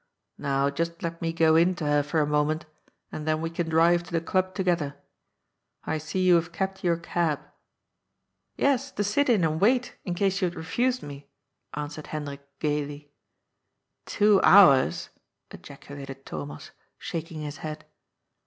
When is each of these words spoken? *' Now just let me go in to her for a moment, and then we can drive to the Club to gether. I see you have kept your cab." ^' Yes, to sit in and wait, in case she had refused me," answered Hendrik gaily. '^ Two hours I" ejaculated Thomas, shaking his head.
*' 0.25 0.37
Now 0.49 0.71
just 0.71 1.03
let 1.03 1.21
me 1.21 1.31
go 1.31 1.55
in 1.55 1.75
to 1.75 1.85
her 1.85 2.01
for 2.01 2.21
a 2.21 2.25
moment, 2.25 2.65
and 3.11 3.27
then 3.27 3.39
we 3.39 3.51
can 3.51 3.69
drive 3.69 4.01
to 4.05 4.11
the 4.11 4.19
Club 4.19 4.55
to 4.55 4.63
gether. 4.63 4.95
I 5.83 5.99
see 5.99 6.23
you 6.25 6.33
have 6.37 6.51
kept 6.51 6.83
your 6.83 6.97
cab." 6.97 7.37
^' 7.39 7.43
Yes, 8.57 8.91
to 8.93 9.03
sit 9.03 9.29
in 9.29 9.43
and 9.43 9.61
wait, 9.61 9.95
in 10.03 10.15
case 10.15 10.37
she 10.37 10.45
had 10.45 10.55
refused 10.55 11.03
me," 11.03 11.29
answered 11.75 12.07
Hendrik 12.07 12.41
gaily. 12.57 13.11
'^ 14.05 14.05
Two 14.07 14.41
hours 14.41 15.09
I" 15.51 15.55
ejaculated 15.57 16.25
Thomas, 16.25 16.71
shaking 16.97 17.41
his 17.41 17.57
head. 17.57 17.85